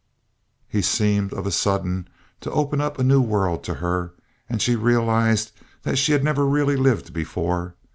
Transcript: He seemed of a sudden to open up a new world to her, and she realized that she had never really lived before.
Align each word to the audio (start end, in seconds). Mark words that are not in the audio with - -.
He 0.67 0.81
seemed 0.81 1.31
of 1.31 1.45
a 1.45 1.51
sudden 1.51 2.07
to 2.39 2.49
open 2.49 2.81
up 2.81 2.97
a 2.97 3.03
new 3.03 3.21
world 3.21 3.63
to 3.65 3.75
her, 3.75 4.13
and 4.49 4.59
she 4.59 4.75
realized 4.75 5.51
that 5.83 5.99
she 5.99 6.11
had 6.11 6.23
never 6.23 6.47
really 6.47 6.75
lived 6.75 7.13
before. 7.13 7.75